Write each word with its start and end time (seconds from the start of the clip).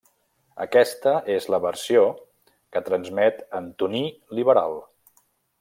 Aquesta 0.63 1.13
és 1.33 1.45
la 1.55 1.59
versió 1.67 2.07
que 2.77 2.83
transmet 2.89 3.47
Antoní 3.63 4.05
Liberal. 4.39 4.79